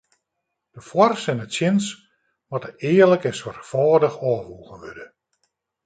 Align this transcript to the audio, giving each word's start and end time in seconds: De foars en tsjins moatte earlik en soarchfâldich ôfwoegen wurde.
De 0.75 0.81
foars 0.87 1.23
en 1.31 1.39
tsjins 1.51 1.85
moatte 2.49 2.71
earlik 2.91 3.23
en 3.29 3.37
soarchfâldich 3.39 4.21
ôfwoegen 4.31 4.79
wurde. 4.83 5.05